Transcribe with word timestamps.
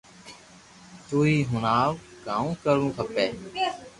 تو 1.07 1.17
ھي 1.27 1.35
ھڻاو 1.51 1.91
ڪاو 2.25 2.45
ڪروُ 2.63 2.87
کپي 2.97 3.25